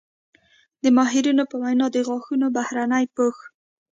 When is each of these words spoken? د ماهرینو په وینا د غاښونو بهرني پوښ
د 0.83 0.85
ماهرینو 0.97 1.43
په 1.51 1.55
وینا 1.63 1.87
د 1.91 1.97
غاښونو 2.07 2.47
بهرني 2.57 3.05
پوښ 3.15 3.37